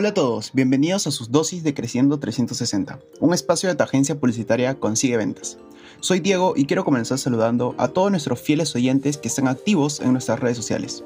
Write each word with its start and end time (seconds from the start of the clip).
Hola 0.00 0.10
a 0.10 0.14
todos, 0.14 0.52
bienvenidos 0.52 1.08
a 1.08 1.10
sus 1.10 1.32
dosis 1.32 1.64
de 1.64 1.74
Creciendo 1.74 2.20
360, 2.20 3.00
un 3.18 3.34
espacio 3.34 3.68
de 3.68 3.74
tu 3.74 3.82
agencia 3.82 4.14
publicitaria 4.20 4.78
Consigue 4.78 5.16
Ventas. 5.16 5.58
Soy 5.98 6.20
Diego 6.20 6.54
y 6.54 6.66
quiero 6.66 6.84
comenzar 6.84 7.18
saludando 7.18 7.74
a 7.78 7.88
todos 7.88 8.12
nuestros 8.12 8.40
fieles 8.40 8.76
oyentes 8.76 9.16
que 9.16 9.26
están 9.26 9.48
activos 9.48 9.98
en 9.98 10.12
nuestras 10.12 10.38
redes 10.38 10.56
sociales. 10.56 11.02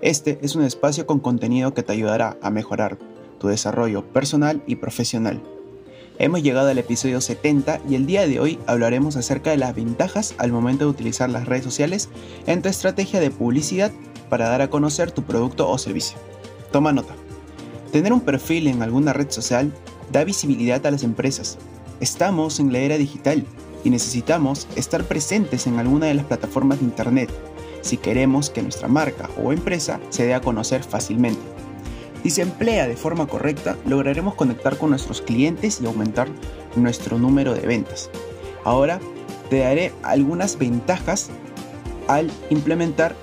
Este 0.00 0.40
es 0.42 0.56
un 0.56 0.64
espacio 0.64 1.06
con 1.06 1.20
contenido 1.20 1.72
que 1.72 1.84
te 1.84 1.92
ayudará 1.92 2.36
a 2.42 2.50
mejorar 2.50 2.98
tu 3.38 3.46
desarrollo 3.46 4.12
personal 4.12 4.60
y 4.66 4.74
profesional. 4.74 5.40
Hemos 6.18 6.42
llegado 6.42 6.68
al 6.68 6.78
episodio 6.78 7.20
70 7.20 7.82
y 7.88 7.94
el 7.94 8.06
día 8.06 8.26
de 8.26 8.40
hoy 8.40 8.58
hablaremos 8.66 9.14
acerca 9.14 9.50
de 9.50 9.58
las 9.58 9.76
ventajas 9.76 10.34
al 10.38 10.50
momento 10.50 10.82
de 10.84 10.90
utilizar 10.90 11.30
las 11.30 11.46
redes 11.46 11.62
sociales 11.62 12.08
en 12.48 12.60
tu 12.60 12.68
estrategia 12.68 13.20
de 13.20 13.30
publicidad 13.30 13.92
para 14.28 14.48
dar 14.48 14.62
a 14.62 14.68
conocer 14.68 15.12
tu 15.12 15.22
producto 15.22 15.70
o 15.70 15.78
servicio. 15.78 16.18
Toma 16.72 16.92
nota. 16.92 17.21
Tener 17.92 18.14
un 18.14 18.22
perfil 18.22 18.68
en 18.68 18.82
alguna 18.82 19.12
red 19.12 19.30
social 19.30 19.70
da 20.10 20.24
visibilidad 20.24 20.84
a 20.86 20.90
las 20.90 21.02
empresas. 21.02 21.58
Estamos 22.00 22.58
en 22.58 22.72
la 22.72 22.78
era 22.78 22.96
digital 22.96 23.44
y 23.84 23.90
necesitamos 23.90 24.66
estar 24.76 25.04
presentes 25.04 25.66
en 25.66 25.78
alguna 25.78 26.06
de 26.06 26.14
las 26.14 26.24
plataformas 26.24 26.78
de 26.78 26.86
Internet 26.86 27.30
si 27.82 27.98
queremos 27.98 28.48
que 28.48 28.62
nuestra 28.62 28.88
marca 28.88 29.28
o 29.42 29.52
empresa 29.52 30.00
se 30.08 30.24
dé 30.24 30.34
a 30.34 30.40
conocer 30.40 30.82
fácilmente. 30.84 31.42
Si 32.22 32.30
se 32.30 32.42
emplea 32.42 32.88
de 32.88 32.96
forma 32.96 33.26
correcta, 33.26 33.76
lograremos 33.84 34.36
conectar 34.36 34.78
con 34.78 34.90
nuestros 34.90 35.20
clientes 35.20 35.80
y 35.80 35.86
aumentar 35.86 36.28
nuestro 36.76 37.18
número 37.18 37.52
de 37.52 37.66
ventas. 37.66 38.08
Ahora 38.64 39.00
te 39.50 39.58
daré 39.58 39.92
algunas 40.02 40.56
ventajas 40.56 41.30
al 42.08 42.30
implementar 42.48 43.16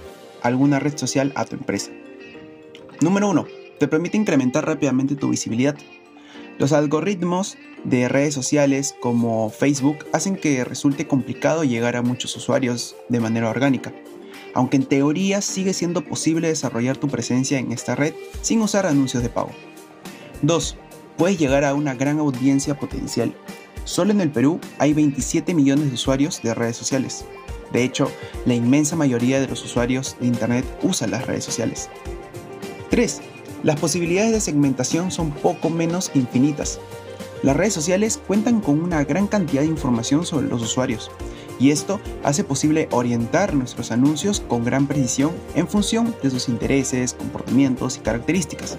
alguna 0.43 0.79
red 0.79 0.95
social 0.97 1.31
a 1.35 1.45
tu 1.45 1.55
empresa. 1.55 1.89
Número 2.99 3.29
1 3.29 3.58
te 3.79 3.87
permite 3.87 4.17
incrementar 4.17 4.65
rápidamente 4.65 5.15
tu 5.15 5.29
visibilidad. 5.29 5.75
Los 6.59 6.73
algoritmos 6.73 7.57
de 7.85 8.09
redes 8.09 8.33
sociales 8.33 8.93
como 8.99 9.49
Facebook 9.49 10.05
hacen 10.11 10.35
que 10.35 10.65
resulte 10.65 11.07
complicado 11.07 11.63
llegar 11.63 11.95
a 11.95 12.01
muchos 12.01 12.35
usuarios 12.35 12.97
de 13.07 13.21
manera 13.21 13.49
orgánica, 13.49 13.93
aunque 14.53 14.77
en 14.77 14.85
teoría 14.85 15.41
sigue 15.41 15.73
siendo 15.73 16.03
posible 16.03 16.49
desarrollar 16.49 16.97
tu 16.97 17.07
presencia 17.07 17.57
en 17.59 17.71
esta 17.71 17.95
red 17.95 18.13
sin 18.41 18.61
usar 18.61 18.85
anuncios 18.85 19.23
de 19.23 19.29
pago. 19.29 19.51
2. 20.41 20.75
Puedes 21.17 21.39
llegar 21.39 21.63
a 21.63 21.73
una 21.73 21.95
gran 21.95 22.19
audiencia 22.19 22.77
potencial. 22.77 23.33
Solo 23.85 24.11
en 24.11 24.21
el 24.21 24.29
Perú 24.29 24.59
hay 24.77 24.93
27 24.93 25.53
millones 25.53 25.87
de 25.87 25.93
usuarios 25.93 26.41
de 26.41 26.53
redes 26.53 26.75
sociales. 26.75 27.25
De 27.71 27.83
hecho, 27.83 28.11
la 28.45 28.53
inmensa 28.53 28.95
mayoría 28.95 29.39
de 29.39 29.47
los 29.47 29.63
usuarios 29.63 30.17
de 30.19 30.27
Internet 30.27 30.65
usan 30.83 31.11
las 31.11 31.25
redes 31.25 31.45
sociales. 31.45 31.89
3. 32.89 33.21
Las 33.61 33.77
posibilidades 33.77 34.31
de 34.31 34.39
segmentación 34.39 35.11
son 35.11 35.31
poco 35.31 35.69
menos 35.69 36.11
infinitas. 36.13 36.79
Las 37.43 37.57
redes 37.57 37.73
sociales 37.73 38.19
cuentan 38.25 38.61
con 38.61 38.81
una 38.81 39.03
gran 39.03 39.27
cantidad 39.27 39.61
de 39.61 39.67
información 39.67 40.25
sobre 40.25 40.47
los 40.47 40.61
usuarios 40.61 41.11
y 41.59 41.71
esto 41.71 41.99
hace 42.23 42.45
posible 42.45 42.87
orientar 42.91 43.53
nuestros 43.53 43.91
anuncios 43.91 44.39
con 44.39 44.63
gran 44.63 44.87
precisión 44.87 45.33
en 45.55 45.67
función 45.67 46.15
de 46.23 46.29
sus 46.29 46.47
intereses, 46.47 47.13
comportamientos 47.13 47.97
y 47.97 47.99
características. 47.99 48.77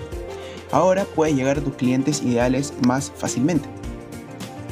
Ahora 0.73 1.05
puedes 1.05 1.37
llegar 1.37 1.59
a 1.59 1.63
tus 1.63 1.75
clientes 1.75 2.23
ideales 2.23 2.73
más 2.87 3.13
fácilmente. 3.15 3.69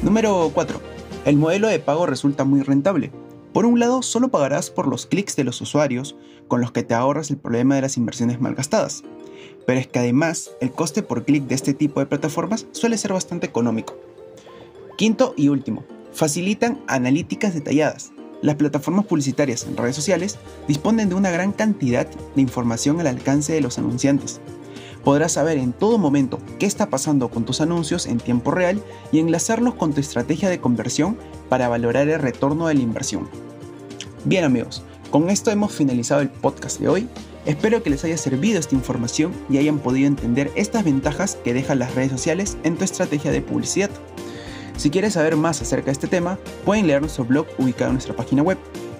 Número 0.01 0.49
4. 0.51 0.81
El 1.25 1.37
modelo 1.37 1.67
de 1.67 1.77
pago 1.77 2.07
resulta 2.07 2.45
muy 2.45 2.61
rentable. 2.63 3.11
Por 3.53 3.65
un 3.65 3.79
lado, 3.79 4.01
solo 4.01 4.29
pagarás 4.29 4.71
por 4.71 4.87
los 4.87 5.05
clics 5.05 5.35
de 5.35 5.43
los 5.43 5.61
usuarios, 5.61 6.15
con 6.47 6.61
los 6.61 6.71
que 6.71 6.81
te 6.81 6.95
ahorras 6.95 7.29
el 7.29 7.37
problema 7.37 7.75
de 7.75 7.81
las 7.81 7.97
inversiones 7.97 8.41
malgastadas 8.41 9.03
pero 9.69 9.81
es 9.81 9.87
que 9.87 9.99
además 9.99 10.49
el 10.61 10.71
coste 10.71 11.03
por 11.03 11.25
clic 11.25 11.43
de 11.43 11.53
este 11.53 11.75
tipo 11.75 11.99
de 11.99 12.07
plataformas 12.07 12.65
suele 12.71 12.97
ser 12.97 13.13
bastante 13.13 13.45
económico. 13.45 13.95
Quinto 14.97 15.35
y 15.37 15.49
último, 15.49 15.83
facilitan 16.11 16.81
analíticas 16.87 17.53
detalladas. 17.53 18.11
Las 18.41 18.55
plataformas 18.55 19.05
publicitarias 19.05 19.67
en 19.67 19.77
redes 19.77 19.95
sociales 19.95 20.39
disponen 20.67 21.07
de 21.07 21.13
una 21.13 21.29
gran 21.29 21.51
cantidad 21.51 22.07
de 22.07 22.41
información 22.41 22.99
al 22.99 23.05
alcance 23.05 23.53
de 23.53 23.61
los 23.61 23.77
anunciantes. 23.77 24.41
Podrás 25.03 25.33
saber 25.33 25.59
en 25.59 25.71
todo 25.71 25.99
momento 25.99 26.39
qué 26.57 26.65
está 26.65 26.89
pasando 26.89 27.29
con 27.29 27.45
tus 27.45 27.61
anuncios 27.61 28.07
en 28.07 28.17
tiempo 28.17 28.49
real 28.49 28.81
y 29.11 29.19
enlazarlos 29.19 29.75
con 29.75 29.93
tu 29.93 30.01
estrategia 30.01 30.49
de 30.49 30.59
conversión 30.59 31.15
para 31.47 31.69
valorar 31.69 32.09
el 32.09 32.19
retorno 32.19 32.65
de 32.69 32.73
la 32.73 32.81
inversión. 32.81 33.29
Bien 34.25 34.45
amigos, 34.45 34.83
con 35.09 35.29
esto 35.29 35.51
hemos 35.51 35.73
finalizado 35.73 36.21
el 36.21 36.29
podcast 36.29 36.79
de 36.79 36.87
hoy. 36.87 37.07
Espero 37.45 37.81
que 37.81 37.89
les 37.89 38.03
haya 38.03 38.17
servido 38.17 38.59
esta 38.59 38.75
información 38.75 39.33
y 39.49 39.57
hayan 39.57 39.79
podido 39.79 40.07
entender 40.07 40.51
estas 40.55 40.83
ventajas 40.83 41.37
que 41.43 41.53
dejan 41.53 41.79
las 41.79 41.95
redes 41.95 42.11
sociales 42.11 42.57
en 42.63 42.77
tu 42.77 42.83
estrategia 42.83 43.31
de 43.31 43.41
publicidad. 43.41 43.89
Si 44.77 44.89
quieres 44.89 45.13
saber 45.13 45.35
más 45.35 45.61
acerca 45.61 45.87
de 45.87 45.93
este 45.93 46.07
tema, 46.07 46.37
pueden 46.63 46.87
leer 46.87 47.01
nuestro 47.01 47.25
blog 47.25 47.47
ubicado 47.57 47.89
en 47.89 47.95
nuestra 47.95 48.15
página 48.15 48.43
web. 48.43 48.57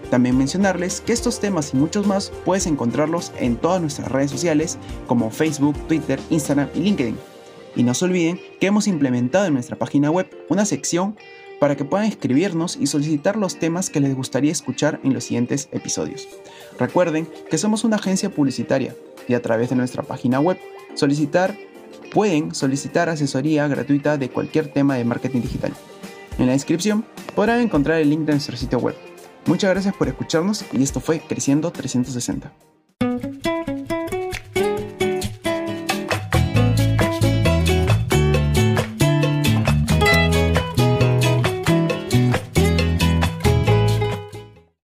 También 0.10 0.38
mencionarles 0.38 1.02
que 1.02 1.14
estos 1.14 1.40
temas 1.40 1.74
y 1.74 1.78
muchos 1.78 2.08
más 2.08 2.32
puedes 2.44 2.66
encontrarlos 2.66 3.32
en 3.40 3.56
todas 3.56 3.80
nuestras 3.80 4.12
redes 4.12 4.32
sociales 4.32 4.78
como 5.06 5.30
Facebook, 5.30 5.78
Twitter, 5.88 6.20
Instagram 6.32 6.70
y 6.74 6.80
LinkedIn. 6.80 7.18
Y 7.76 7.84
no 7.84 7.94
se 7.94 8.06
olviden 8.06 8.42
que 8.60 8.68
hemos 8.68 8.88
implementado 8.88 9.46
en 9.46 9.54
nuestra 9.54 9.78
página 9.78 10.10
web 10.10 10.28
una 10.50 10.66
sección 10.66 11.16
para 11.60 11.76
que 11.76 11.86
puedan 11.86 12.08
escribirnos 12.08 12.78
y 12.78 12.88
solicitar 12.88 13.36
los 13.36 13.60
temas 13.60 13.90
que 13.90 14.00
les 14.00 14.16
gustaría 14.16 14.52
escuchar 14.52 15.00
en 15.04 15.14
los 15.14 15.26
siguientes 15.26 15.70
episodios. 15.72 16.28
Recuerden 16.78 17.28
que 17.50 17.58
somos 17.58 17.84
una 17.84 17.98
agencia 17.98 18.30
publicitaria 18.30 18.96
y 19.28 19.34
a 19.34 19.42
través 19.42 19.70
de 19.70 19.76
nuestra 19.76 20.04
página 20.04 20.40
web 20.40 20.58
solicitar 20.96 21.56
pueden 22.14 22.56
solicitar 22.56 23.10
asesoría 23.10 23.68
gratuita 23.68 24.18
de 24.18 24.30
cualquier 24.30 24.72
tema 24.72 24.96
de 24.96 25.06
marketing 25.06 25.42
digital. 25.42 25.74
En 26.38 26.48
la 26.48 26.54
descripción 26.54 27.06
podrán 27.36 27.62
encontrar 27.62 28.00
el 28.00 28.10
link 28.10 28.22
de 28.22 28.34
nuestro 28.34 28.58
sitio 28.58 28.80
web. 28.80 28.96
Muchas 29.46 29.70
gracias 29.70 29.96
por 29.96 30.08
escucharnos 30.08 30.66
y 30.72 30.82
esto 30.82 31.00
fue 31.00 31.20
Creciendo 31.20 31.72
360. 31.72 32.69